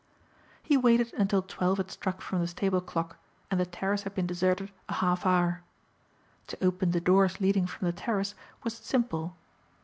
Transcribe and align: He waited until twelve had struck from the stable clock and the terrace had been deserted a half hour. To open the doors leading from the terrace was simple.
He 0.63 0.77
waited 0.77 1.13
until 1.13 1.43
twelve 1.43 1.77
had 1.77 1.91
struck 1.91 2.21
from 2.21 2.39
the 2.39 2.47
stable 2.47 2.81
clock 2.81 3.17
and 3.51 3.59
the 3.59 3.67
terrace 3.67 4.01
had 4.01 4.15
been 4.15 4.25
deserted 4.25 4.71
a 4.89 4.93
half 4.93 5.27
hour. 5.27 5.61
To 6.47 6.65
open 6.65 6.89
the 6.89 6.99
doors 6.99 7.39
leading 7.39 7.67
from 7.67 7.85
the 7.85 7.93
terrace 7.93 8.33
was 8.63 8.73
simple. 8.73 9.35